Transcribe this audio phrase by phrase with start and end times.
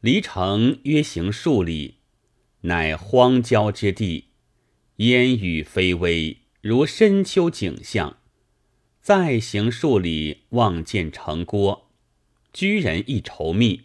[0.00, 1.96] 离城约行数里，
[2.62, 4.28] 乃荒郊之地，
[4.96, 8.16] 烟雨霏微，如深秋景象。
[9.02, 11.90] 再行数里，望见城郭，
[12.50, 13.82] 居人亦稠密，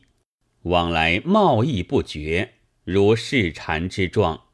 [0.61, 2.53] 往来贸易不绝，
[2.85, 4.45] 如市禅之状。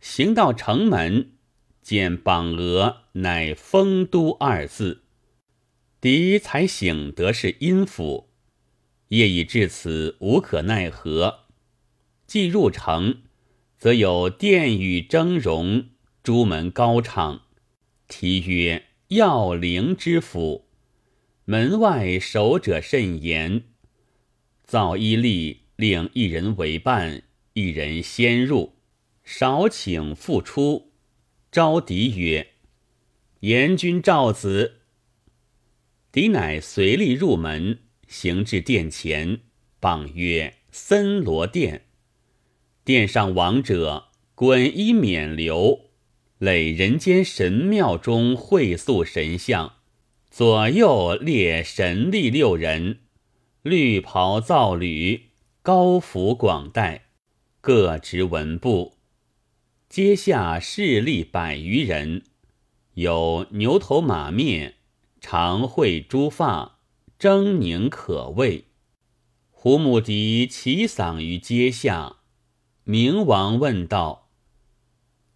[0.00, 1.34] 行到城门，
[1.82, 5.04] 见榜额，乃“丰都”二字。
[6.00, 8.29] 狄才醒得是阴府。
[9.10, 11.44] 夜已至此，无可奈何。
[12.26, 13.22] 既入城，
[13.76, 15.86] 则有殿宇峥嵘，
[16.22, 17.42] 朱门高敞，
[18.06, 20.66] 题曰“耀灵之府”。
[21.44, 23.64] 门外守者甚严，
[24.64, 27.24] 造衣吏令一人为伴，
[27.54, 28.74] 一人先入，
[29.24, 30.92] 少请复出。
[31.50, 32.52] 招狄曰
[33.40, 34.82] ：“严君赵子。”
[36.12, 37.80] 狄乃随吏入门。
[38.10, 39.38] 行至殿前，
[39.78, 41.86] 榜曰：“森罗殿。”
[42.84, 45.82] 殿上王者，滚衣冕旒，
[46.38, 49.76] 垒人间神庙中会塑神像，
[50.28, 52.98] 左右列神力六人，
[53.62, 55.26] 绿袍皂履，
[55.62, 57.04] 高服广带，
[57.60, 58.96] 各执文部。
[59.88, 62.24] 阶下侍立百余人，
[62.94, 64.74] 有牛头马面，
[65.20, 66.79] 长会朱发。
[67.20, 68.68] 狰狞可畏，
[69.50, 72.20] 胡母狄起嗓于阶下。
[72.84, 74.30] 明王问道：“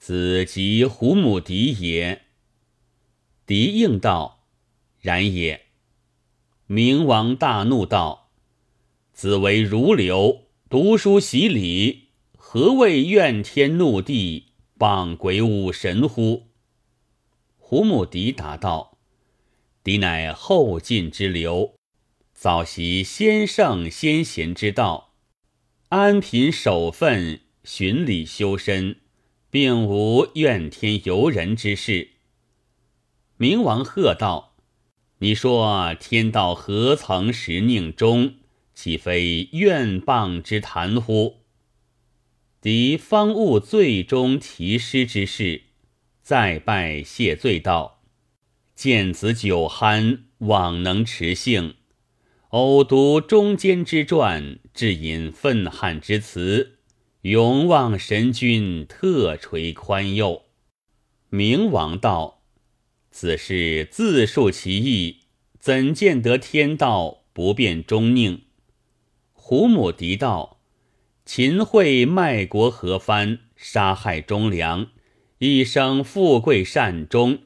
[0.00, 2.22] 子即胡母狄也？”
[3.44, 4.46] 狄应道
[5.02, 5.66] ：“然也。”
[6.64, 8.30] 明王大怒道
[9.12, 16.46] ：“子为儒流，读书习礼，何谓怨天怒地，谤鬼五神乎？”
[17.60, 18.93] 胡母狄答道。
[19.84, 21.74] 敌乃后进之流，
[22.32, 25.12] 早习先圣先贤之道，
[25.90, 28.96] 安贫守分，循礼修身，
[29.50, 32.12] 并无怨天尤人之事。
[33.36, 34.56] 明王喝道
[35.20, 38.36] ：“你说天道何曾时宁终？
[38.74, 41.42] 岂非怨谤之谈乎？”
[42.62, 45.64] 敌方悟最终题诗之事，
[46.22, 47.93] 再拜谢罪道。
[48.74, 51.74] 见子酒酣，枉能持性；
[52.48, 56.78] 偶读中间之传，至引愤恨之词，
[57.22, 60.42] 永望神君特垂宽宥。
[61.30, 62.42] 明王道
[63.12, 65.20] ：“此事自述其意，
[65.58, 68.42] 怎见得天道不变终宁？”
[69.32, 70.60] 胡母狄道
[71.24, 74.88] ：“秦桧卖国何藩，杀害忠良，
[75.38, 77.38] 一生富贵善终。”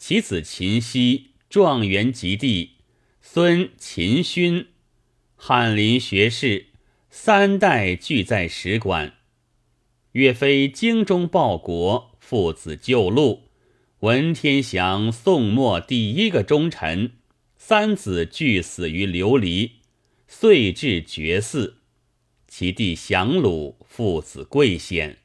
[0.00, 2.70] 其子秦熙状元及第，
[3.20, 4.68] 孙秦勋，
[5.36, 6.68] 翰林学士，
[7.10, 9.12] 三代俱在使馆。
[10.12, 13.42] 岳飞精忠报国，父子救路，
[13.98, 17.12] 文天祥宋末第一个忠臣，
[17.58, 19.72] 三子俱死于流离，
[20.26, 21.74] 遂至绝嗣。
[22.48, 25.18] 其弟降鲁，父子贵显，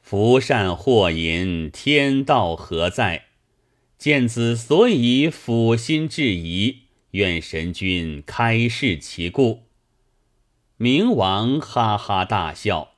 [0.00, 3.24] 福善祸淫，天道何在？
[3.96, 6.80] 见子所以抚心质疑，
[7.12, 9.62] 愿神君开示其故。
[10.76, 12.94] 明王哈哈大笑：“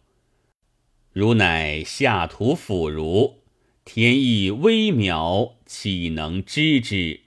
[1.12, 3.42] 汝乃下土腐儒，
[3.84, 7.20] 天意微渺，岂能知之？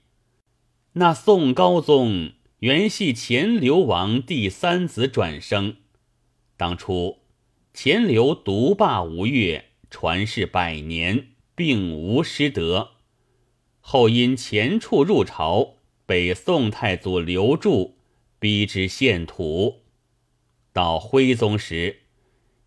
[0.93, 5.77] 那宋高宗原系钱流王第三子转生，
[6.57, 7.19] 当初
[7.73, 12.89] 钱流独霸吴越，传世百年，并无失德。”
[13.91, 17.95] 后因前处入朝，被宋太祖留住
[18.37, 19.79] 逼之献土。
[20.71, 22.01] 到徽宗时，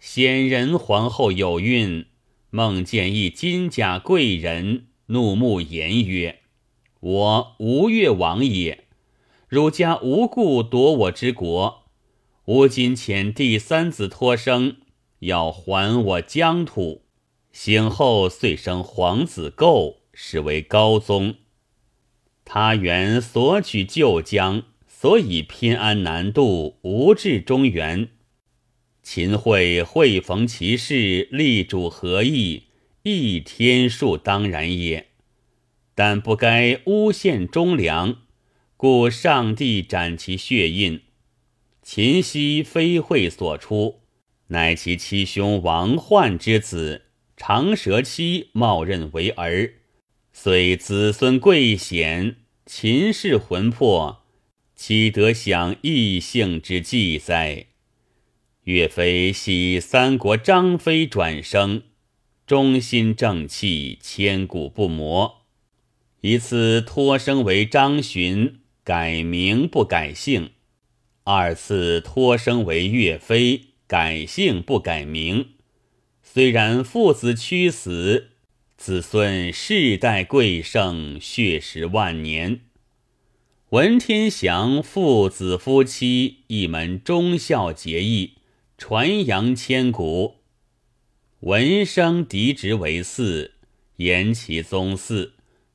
[0.00, 2.06] 显仁皇后有孕，
[2.50, 6.40] 梦见一金甲贵人，怒目言曰
[6.98, 8.86] ：“我吴越王也，
[9.46, 11.84] 汝家无故夺我之国，
[12.46, 14.78] 吾今遣第三子托生，
[15.20, 17.02] 要还我疆土。
[17.52, 21.34] 醒后遂生皇子构。”是为高宗，
[22.44, 28.08] 他原所取旧疆，所以偏安南渡，无治中原。
[29.02, 32.68] 秦桧会逢其事，力主合议，
[33.02, 35.08] 亦天数当然也。
[35.92, 38.18] 但不该诬陷忠良，
[38.76, 41.00] 故上帝斩其血印。
[41.82, 44.02] 秦熙非会所出，
[44.46, 49.81] 乃其七兄王焕之子，长舌妻冒认为儿。
[50.34, 54.22] 虽子孙贵显，秦氏魂魄，
[54.74, 57.66] 岂得享异姓之祭哉？
[58.64, 61.82] 岳飞系三国张飞转生，
[62.46, 65.42] 忠心正气，千古不磨。
[66.22, 70.52] 一次托生为张巡，改名不改姓；
[71.24, 75.50] 二次托生为岳飞，改姓不改名。
[76.22, 78.30] 虽然父子屈死，
[78.84, 82.62] 子孙世代贵盛，血食万年。
[83.68, 88.38] 文天祥父子夫妻一门忠孝节义。
[88.76, 90.38] 传扬千古，
[91.42, 93.52] 文生嫡侄为嗣，
[93.98, 95.30] 延其宗嗣，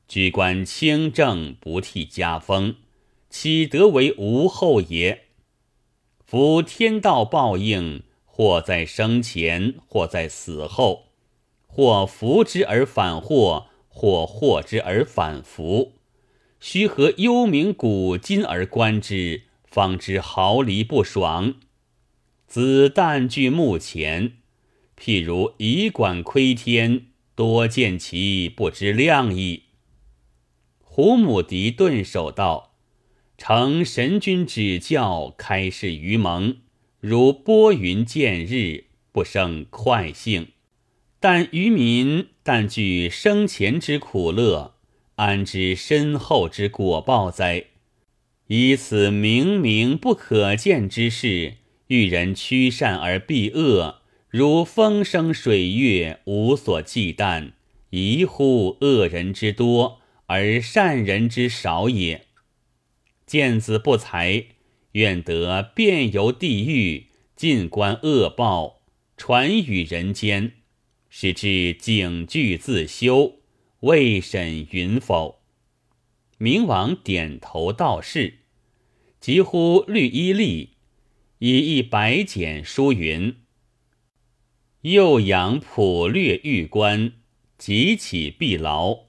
[0.06, 2.76] 居官清正，不替家风，
[3.30, 5.28] 岂得为无后也？
[6.26, 11.07] 夫天道报应，或在生前，或在死后；
[11.78, 15.92] 或福之而反祸，或祸之而反福。
[16.58, 21.54] 须合幽冥古今而观之，方知毫厘不爽。
[22.48, 24.38] 子弹据目前，
[24.98, 29.62] 譬如以管窥天，多见其不知量矣。
[30.80, 32.72] 胡母狄顿首道
[33.38, 36.56] ：“承神君指教，开示于蒙，
[36.98, 40.48] 如拨云见日，不生快性。
[41.20, 44.74] 但愚民但惧生前之苦乐，
[45.16, 47.64] 安知身后之果报哉？
[48.46, 51.54] 以此明明不可见之事。”
[51.88, 57.52] 遇人趋善而避恶，如风生水月，无所忌惮，
[57.88, 62.26] 宜乎恶人之多而善人之少也。
[63.24, 64.44] 见子不才，
[64.92, 68.82] 愿得遍游地狱，尽观恶报，
[69.16, 70.52] 传与人间，
[71.08, 73.40] 使之警句自修，
[73.80, 75.40] 未审云否？
[76.38, 78.38] 明王点头道是，
[79.20, 80.68] 即呼绿衣吏。
[81.40, 83.36] 以一白简书云
[84.82, 87.12] ：“又养普略玉官，
[87.56, 89.04] 即起必劳。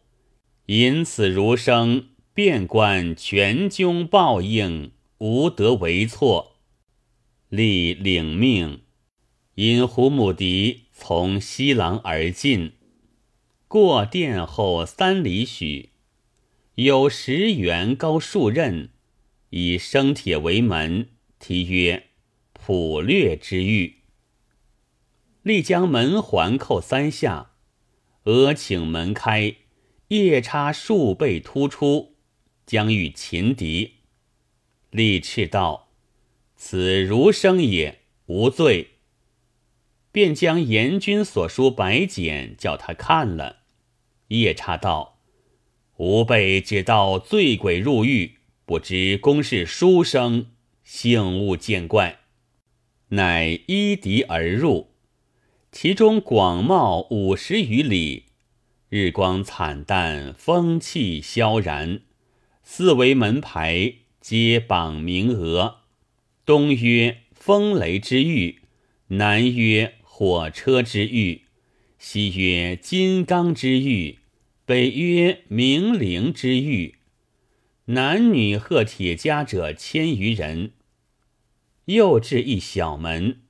[0.68, 6.58] 因此如生，便观全军报应，无得为错。
[7.50, 8.82] 立领命，
[9.56, 12.74] 因胡母迪从西廊而进，
[13.68, 15.90] 过殿后三里许，
[16.76, 18.90] 有石垣高数仞，
[19.50, 21.08] 以生铁为门，
[21.40, 22.04] 题曰。”
[22.62, 23.96] 捕略之欲，
[25.42, 27.54] 立将门环扣三下，
[28.26, 29.56] 额请门开，
[30.10, 32.14] 夜叉数倍突出，
[32.68, 33.94] 将欲擒敌。
[34.92, 35.90] 立斥道
[36.56, 38.90] ：“此儒生也，无罪。”
[40.12, 43.58] 便将严君所书白简叫他看了。
[44.30, 45.20] 夜叉道
[45.98, 50.48] ：“吾辈只道醉鬼入狱，不知公是书生，
[50.84, 52.20] 幸勿见怪。”
[53.12, 54.92] 乃依敌而入，
[55.72, 58.26] 其中广袤五十余里，
[58.90, 62.02] 日光惨淡，风气萧然。
[62.62, 65.78] 四围门牌皆榜名额，
[66.46, 68.62] 东曰风雷之域，
[69.08, 71.44] 南曰火车之狱，
[71.98, 74.20] 西曰金刚之狱，
[74.66, 76.96] 北曰明灵之狱。
[77.86, 80.74] 男女贺铁家者千余人。
[81.86, 83.44] 又至一小门，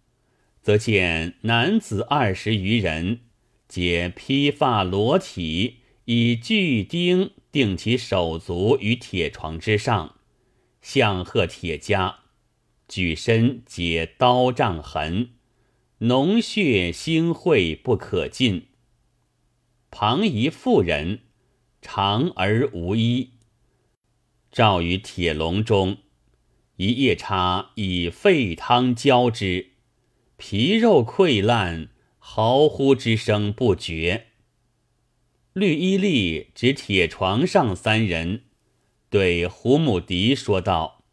[0.62, 3.22] 则见男子二十余人，
[3.67, 10.17] 皆披发裸体，以巨钉钉其手足于铁床之上，
[10.84, 12.17] 向贺铁枷，
[12.88, 15.32] 举身皆刀杖痕，
[16.00, 18.68] 脓血腥秽不可尽。
[19.91, 21.20] 旁一妇人，
[21.82, 23.32] 长而无衣，
[24.50, 25.98] 罩于铁笼中。
[26.77, 29.72] 一夜叉以沸汤浇之，
[30.38, 34.27] 皮肉溃烂，嚎呼之声不绝。
[35.51, 38.44] 绿衣吏指铁床上三人，
[39.10, 41.03] 对胡母迪说道：“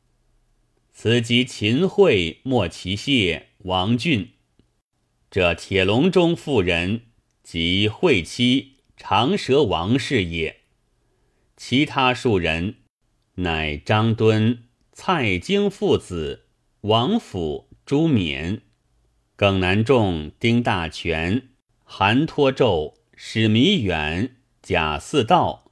[0.93, 4.35] 此即秦桧、莫其谢、王俊。
[5.31, 7.03] 这铁笼中妇人，
[7.43, 10.61] 即惠妻长舌王氏也。
[11.57, 12.77] 其他数人，
[13.37, 14.63] 乃张敦。”
[14.99, 16.47] 蔡京父子、
[16.81, 18.63] 王府、朱冕、
[19.37, 21.51] 耿南仲、丁大全、
[21.85, 25.71] 韩托胄、史弥远、贾似道，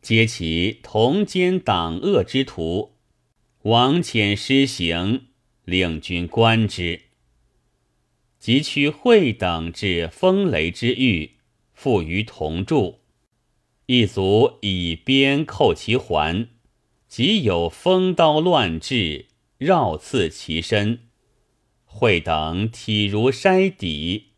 [0.00, 2.94] 皆其同奸党恶之徒，
[3.64, 5.26] 王潜施行，
[5.66, 7.02] 令君观之。
[8.42, 11.36] 即取会等至风雷之域，
[11.72, 12.98] 附于同柱，
[13.86, 16.48] 一卒以鞭扣其环。
[17.06, 19.26] 即有风刀乱掷，
[19.58, 21.04] 绕刺其身，
[21.84, 24.30] 会等体如筛底，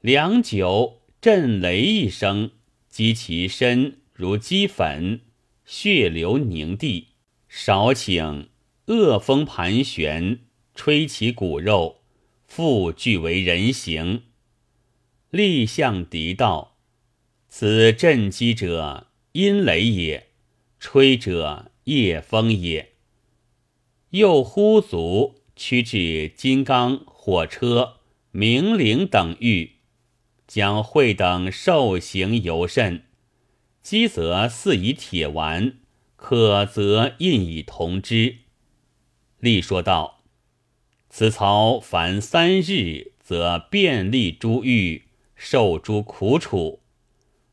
[0.00, 2.50] 良久，震雷一声，
[2.88, 5.20] 击其身如击粉，
[5.64, 7.10] 血流凝地。
[7.48, 8.48] 少顷，
[8.86, 10.40] 恶风盘旋，
[10.74, 12.00] 吹其骨肉，
[12.56, 14.22] 复俱为人形。
[15.30, 16.76] 立向敌道
[17.50, 20.26] ：“此震击者，阴雷也；
[20.78, 22.92] 吹者，夜风也。”
[24.10, 25.40] 又呼足。
[25.56, 27.94] 驱至金刚、火车、
[28.30, 29.72] 明陵等域，
[30.46, 33.02] 将会等受刑尤甚。
[33.82, 35.78] 积则似以铁丸，
[36.14, 38.36] 可则印以铜之。
[39.40, 40.13] 立说道
[41.16, 45.02] ：“此曹凡三日，则便利诸狱，
[45.36, 46.80] 受诸苦楚。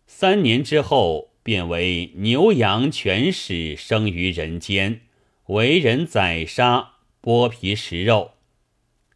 [0.08, 5.02] 三年之后，便为牛羊犬豕，生于人间，
[5.46, 8.32] 为人宰杀。”剥皮食肉，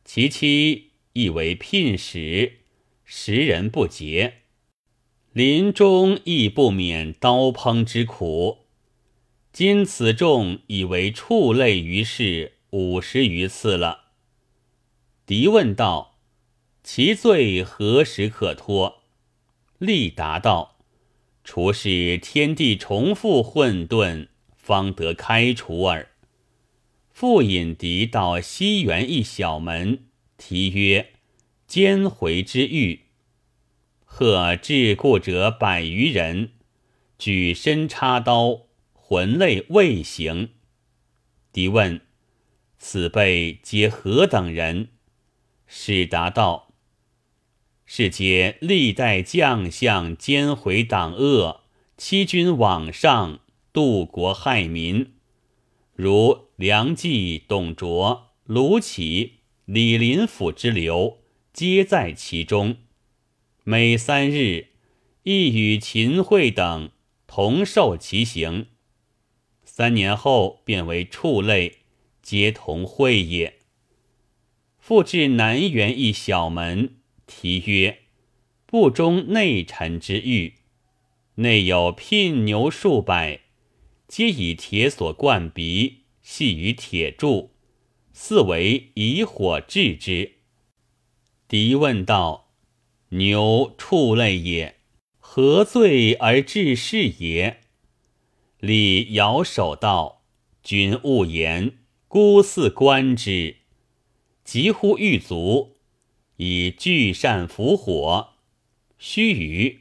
[0.03, 2.59] 其妻亦为聘使，
[3.03, 4.41] 食人不洁。
[5.33, 8.59] 临终亦不免刀烹之苦。
[9.51, 14.04] 今此众已为畜类于世五十余次了。
[15.25, 16.19] 敌问道
[16.83, 19.01] ：“其罪何时可脱？”
[19.79, 20.77] 立答道
[21.43, 26.09] ：“除是天地重复混沌，方得开除耳。”
[27.11, 30.05] 复引敌到西园一小门，
[30.37, 31.13] 题曰
[31.65, 33.05] “监回之狱”。
[34.05, 36.51] 贺至故者百余人，
[37.17, 40.51] 举身插刀，魂类未行。
[41.51, 42.01] 敌问
[42.77, 44.89] ：“此辈皆何等人？”
[45.67, 46.73] 使答道
[47.85, 51.61] ：“是皆历代将相，监回党恶，
[51.97, 53.39] 欺君罔上，
[53.73, 55.13] 渡国害民。”
[55.95, 59.31] 如梁冀、董卓、卢杞、
[59.65, 61.19] 李林甫之流，
[61.53, 62.77] 皆在其中。
[63.63, 64.67] 每三日，
[65.23, 66.91] 亦与秦桧等
[67.25, 68.67] 同受其刑。
[69.63, 71.79] 三年后，变为畜类，
[72.21, 73.59] 皆同会也。
[74.87, 78.01] 复至南园一小门，题曰
[78.67, 80.57] “不忠内臣之狱”，
[81.41, 83.39] 内有聘牛数百。
[84.07, 87.55] 皆以铁锁贯鼻，系于铁柱，
[88.13, 90.33] 四为以火制之。
[91.47, 92.51] 狄问道
[93.09, 94.75] ：“牛畜类也，
[95.17, 97.61] 何罪而治世也？”
[98.61, 100.21] 李摇手道
[100.61, 103.64] ：“君勿言，孤似观之。
[104.45, 105.73] 急乎狱卒，
[106.37, 108.29] 以聚扇伏火，
[108.97, 109.79] 须臾，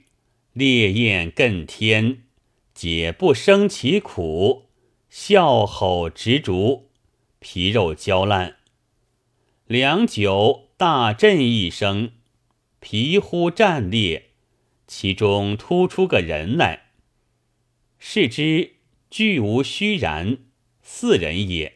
[0.52, 2.22] 烈焰更天。”
[2.74, 4.64] 解不生其苦，
[5.08, 6.90] 笑吼执烛，
[7.38, 8.56] 皮肉焦烂。
[9.68, 12.10] 良久，大震一声，
[12.80, 14.30] 皮忽战裂，
[14.88, 16.86] 其中突出个人来。
[18.00, 18.72] 视之，
[19.08, 20.38] 俱无虚然，
[20.82, 21.73] 四人也。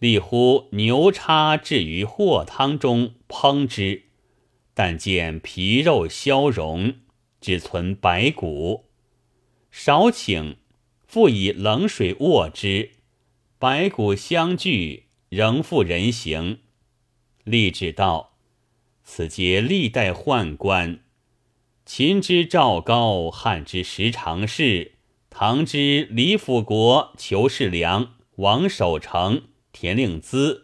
[0.00, 4.04] 立乎牛叉置于镬汤中烹之，
[4.72, 6.94] 但见皮肉消融，
[7.38, 8.86] 只存白骨。
[9.70, 10.56] 少顷，
[11.06, 12.92] 复以冷水握之，
[13.58, 16.60] 白骨相聚，仍复人形。
[17.44, 18.38] 立志道
[19.04, 21.00] ：“此皆历代宦官，
[21.84, 24.92] 秦之赵高，汉之十常侍，
[25.28, 29.42] 唐之李辅国、裘世良、王守成、
[29.72, 30.62] 田令孜，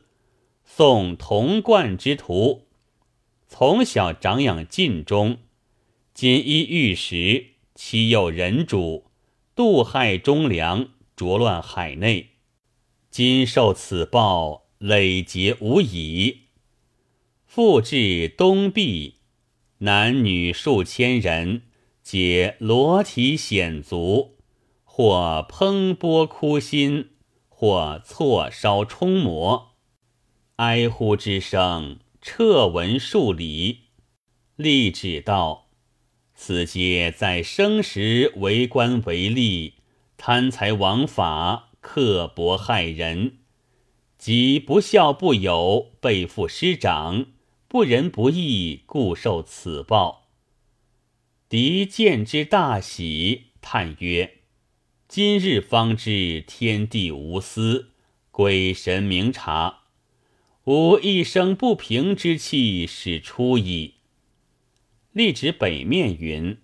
[0.65, 2.67] 宋童贯之徒，
[3.49, 5.39] 从小长养尽忠，
[6.15, 7.47] 今依玉食。”
[7.77, 9.11] 欺诱人主，
[9.55, 12.31] 妒害忠良，浊乱海内。
[13.11, 16.45] 今受此报，累劫无已。
[17.45, 19.17] 复至东壁，
[19.81, 21.65] 男女数千人，
[22.03, 24.39] 皆裸体显足，
[24.85, 27.11] 或烹剥枯心，
[27.59, 29.77] 或错烧冲磨，
[30.57, 33.85] 哀呼之声，彻闻数里。
[34.57, 35.69] 立指道。
[36.35, 39.73] 此皆在生时为官为吏，
[40.19, 43.39] 贪财枉法，刻薄害人，
[44.19, 47.25] 即不孝不友，背负师长，
[47.69, 50.29] 不仁不义，故受此报。
[51.49, 54.36] 敌见之大喜，叹曰
[55.17, 57.93] ：“今日方知天地无私，
[58.31, 59.85] 鬼神明察，
[60.65, 63.95] 吾一生不平之气始出矣。”
[65.13, 66.59] 立指北面云：“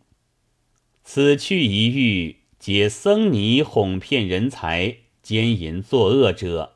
[1.03, 6.73] 此去一遇，皆僧尼哄骗人才、奸淫作恶者；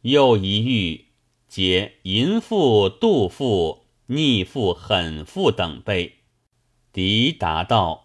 [0.00, 1.08] 又一遇，
[1.46, 6.20] 皆淫妇、妒妇、逆妇、狠妇等辈。
[6.94, 8.03] 狄答道：“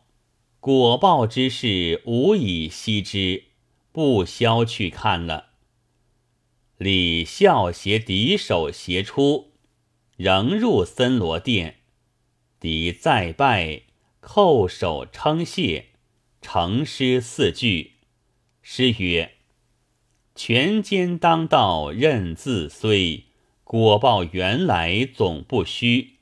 [0.59, 3.45] 果报之事，无以悉之，
[3.91, 5.47] 不消去看了。”
[6.77, 9.51] 李孝携敌手携出，
[10.17, 11.75] 仍入森罗殿。
[12.59, 13.83] 敌再拜，
[14.21, 15.87] 叩首称谢，
[16.41, 17.93] 成诗四句。
[18.61, 19.31] 诗曰
[20.35, 23.25] ：“权奸当道任自虽，
[23.63, 26.15] 果报原来总不虚。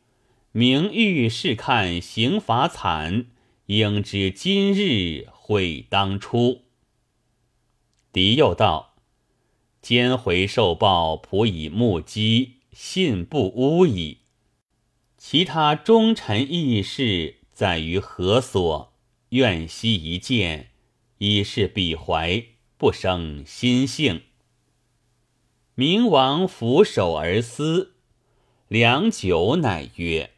[0.52, 3.26] 名誉试看刑罚惨，
[3.68, 6.64] 应知今日悔当初。”
[8.12, 8.96] 狄又道。
[9.80, 14.18] 奸回受报，仆以目击，信不诬矣。
[15.18, 18.94] 其他忠臣义士，在于何所？
[19.30, 20.72] 愿悉一见，
[21.20, 22.44] 以示彼怀，
[22.78, 24.24] 不生心性。
[25.76, 27.94] 明王俯首而思，
[28.68, 30.32] 良久，乃曰：“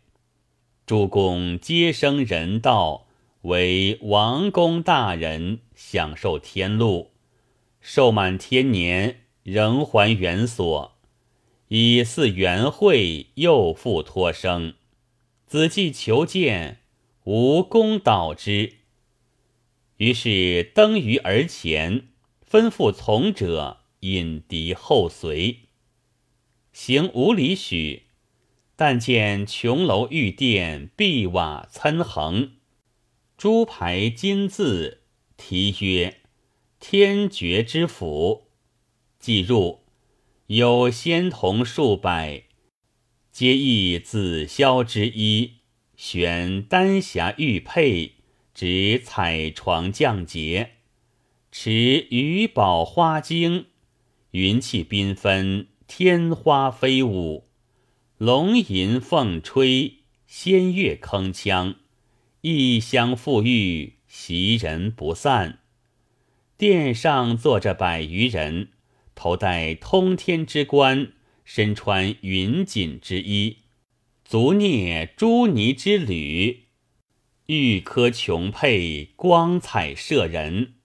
[0.86, 3.08] 诸公皆生人道，
[3.42, 7.12] 为王公大人，享受天禄，
[7.82, 11.00] 寿满天年。”仍还原所，
[11.70, 14.76] 以似元惠，又复托生。
[15.48, 16.82] 子既求见，
[17.24, 18.74] 无功导之。
[19.98, 22.10] 于是登于而前，
[22.48, 25.62] 吩咐从者引敌后随。
[26.72, 28.04] 行五里许，
[28.76, 32.52] 但见琼楼玉殿，碧瓦参横，
[33.40, 35.00] 朱牌金字，
[35.38, 36.18] 题曰
[36.78, 38.50] “天爵之府”。
[39.18, 39.86] 记入，
[40.48, 42.44] 有仙童数百，
[43.32, 45.54] 皆亦紫霄之衣，
[45.96, 48.16] 悬丹霞玉佩，
[48.54, 50.72] 执彩床降节，
[51.50, 51.72] 持
[52.10, 53.68] 鱼宝花晶，
[54.32, 57.48] 云气缤纷，天花飞舞，
[58.18, 61.76] 龙吟凤吹，仙乐铿锵，
[62.42, 65.60] 异香馥郁，袭人不散。
[66.58, 68.70] 殿上坐着百余人。
[69.14, 71.12] 头戴通天之冠，
[71.44, 73.58] 身穿云锦之衣，
[74.24, 76.68] 足蹑朱泥之履，
[77.48, 80.76] 玉科琼佩，光彩摄人。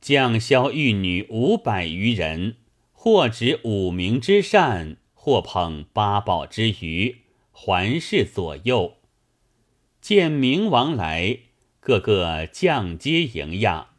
[0.00, 2.56] 将销玉女五百余人，
[2.92, 7.18] 或执五名之扇，或捧八宝之鱼，
[7.50, 8.96] 环视左右。
[10.02, 11.38] 见明王来，
[11.78, 13.90] 个个降阶迎亚，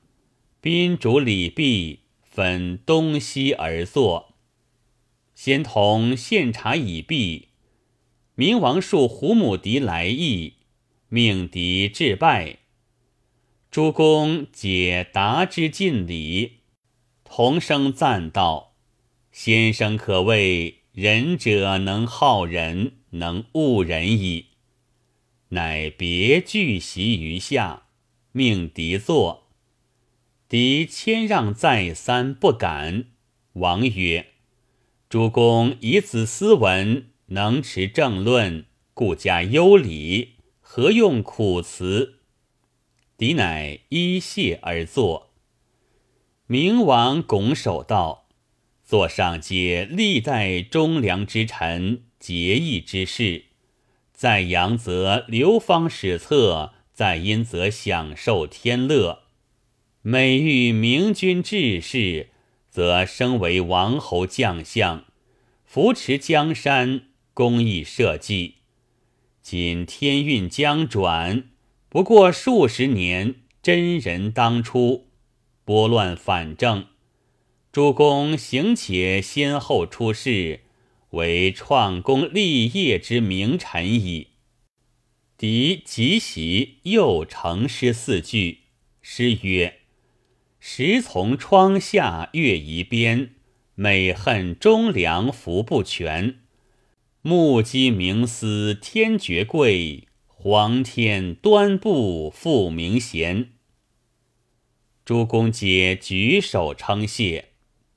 [0.59, 2.01] 宾主礼毕。
[2.21, 4.33] 分东西而坐，
[5.35, 7.49] 先同献茶已毕。
[8.33, 10.55] 明王述胡母狄来意，
[11.09, 12.57] 命狄致拜。
[13.69, 16.61] 诸公解答之尽礼，
[17.23, 18.73] 同声赞道
[19.31, 24.47] ：“先生可谓仁者能好人，能恶人矣。”
[25.53, 27.87] 乃别具席于下，
[28.31, 29.47] 命狄坐。
[30.49, 33.05] 敌谦让再三不敢。
[33.53, 34.27] 王曰
[35.09, 42.19] ：“主公以子斯文，能持政论，故加优礼，何用苦辞？”
[43.17, 45.33] 敌乃依谢而坐。
[46.47, 48.27] 明王拱手道
[48.83, 53.45] ：“座上皆历代忠良之臣，节义之士，
[54.23, 59.23] 在阳则流芳史册，在阴则享受天乐。”
[60.01, 62.29] 每遇明君治世，
[62.69, 65.03] 则升为王侯将相，
[65.65, 68.59] 扶持江山，公益社稷。
[69.41, 71.49] 今天运将转，
[71.89, 75.07] 不过数十年，真人当初，
[75.65, 76.85] 拨乱反正。
[77.73, 80.61] 诸公行且先后出世，
[81.13, 84.29] 为创功立业之名臣矣。
[85.37, 88.59] 狄即席，又成诗四句，
[89.01, 89.79] 诗曰。
[90.59, 93.35] 时从窗下月移边，
[93.75, 96.39] 每恨忠良福不全。
[97.21, 103.51] 目击冥思天爵贵，皇天端布复明贤。
[105.05, 107.49] 诸公皆举手称谢。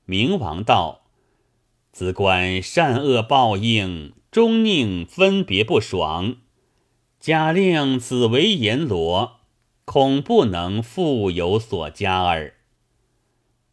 [0.05, 1.06] 明王道
[1.97, 6.35] ：“子观善恶报应，终宁分别不爽。
[7.19, 9.39] 假令子为阎罗，
[9.83, 12.53] 恐不能复有所加耳。”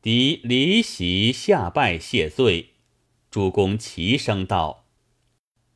[0.00, 2.70] 敌离席下拜谢罪，
[3.30, 4.86] 诸公齐声道：“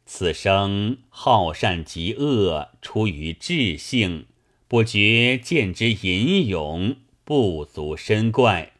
[0.06, 4.24] 此生好善极恶，出于智性，
[4.66, 8.72] 不觉见之吟咏，不足深怪。”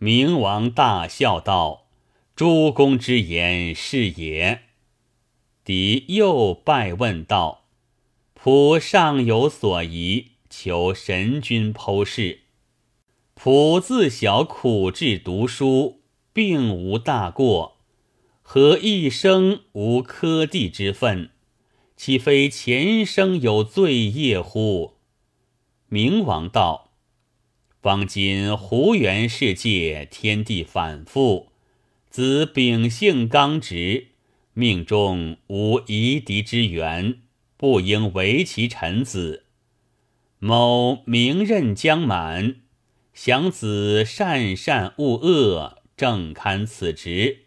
[0.00, 1.80] 明王大笑道
[2.34, 4.62] ：“诸公之言是也。”
[5.64, 7.66] 狄又拜问道
[8.34, 12.40] ：“仆尚有所疑，求神君剖示。
[13.36, 16.00] 仆自小苦志读书，
[16.32, 17.78] 并无大过，
[18.42, 21.30] 何一生无科第之分？
[21.96, 24.94] 岂非前生有罪业乎？”
[25.88, 26.90] 明王道
[27.80, 31.51] ：“方今胡元世界，天地反复，
[32.12, 34.10] 子秉性刚直。”
[34.54, 37.22] 命中无夷狄之源，
[37.56, 39.46] 不应为其臣子。
[40.38, 42.56] 某明任将满，
[43.14, 47.44] 想子善善勿恶，正堪此职。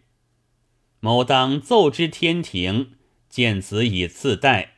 [1.00, 2.94] 某当奏之天庭，
[3.30, 4.78] 见子以赐代，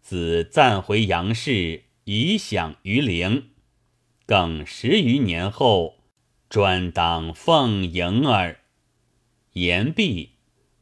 [0.00, 3.50] 子暂回杨氏，以享于陵。
[4.24, 5.96] 更十余年后，
[6.48, 8.59] 专当奉迎耳。
[9.52, 10.30] 言毕。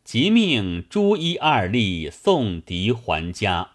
[0.04, 3.72] 即命朱一二吏送狄还家，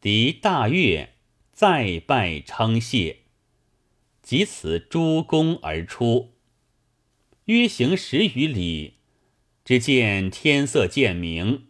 [0.00, 1.14] 狄大悦，
[1.52, 3.22] 再拜称谢，
[4.22, 6.34] 即此诸公而出，
[7.46, 8.98] 约行十余里，
[9.64, 11.64] 只见天色渐明。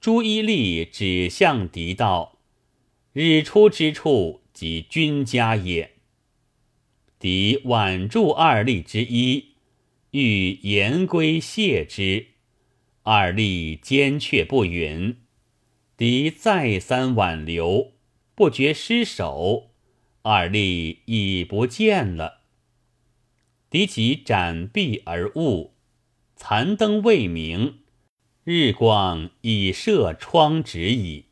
[0.00, 2.38] 朱一吏指向狄道
[3.12, 5.94] ：“日出之处，即君家也。”
[7.18, 9.51] 狄挽住二吏之一，
[10.12, 12.28] 欲言归谢之。
[13.02, 15.16] 二吏坚却不允，
[15.96, 17.94] 敌再三挽留，
[18.34, 19.70] 不觉失手，
[20.22, 22.42] 二吏已不见了。
[23.70, 25.72] 敌即展臂而悟，
[26.36, 27.78] 残灯未明，
[28.44, 31.24] 日光已射窗纸矣。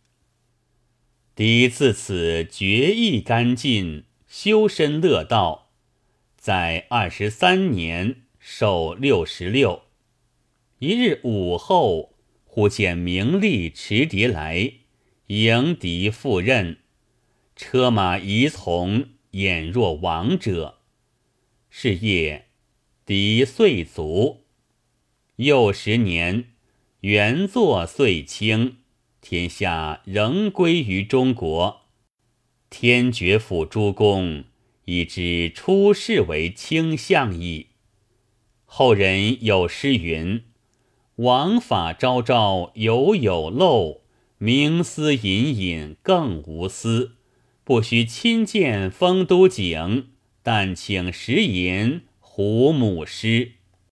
[1.35, 5.71] 敌自此决意干尽，修身乐道，
[6.37, 9.83] 在二十三年寿六十六。
[10.79, 14.72] 一日午后，忽见名利持牒来，
[15.26, 16.79] 迎敌赴任，
[17.55, 20.79] 车马仪从，俨若王者。
[21.68, 22.46] 是夜，
[23.05, 24.46] 敌岁卒。
[25.37, 26.46] 又十年，
[27.00, 28.79] 元作岁清，
[29.20, 31.83] 天下仍归于中国。
[32.70, 34.44] 天爵府诸公
[34.87, 37.66] 已知出世为卿相矣。
[38.72, 40.44] 后人有诗云。
[41.16, 44.02] 王法昭昭犹有漏，
[44.38, 47.16] 明思隐隐更无私。
[47.64, 50.11] 不须亲见丰都景，
[50.44, 53.54] 但请食饮胡母诗。